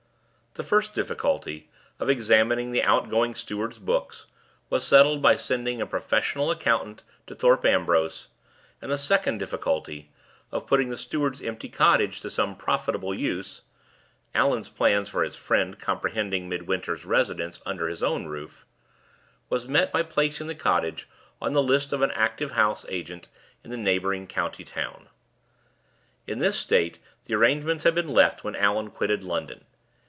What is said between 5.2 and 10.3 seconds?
by sending a professional accountant to Thorpe Ambrose; and the second difficulty,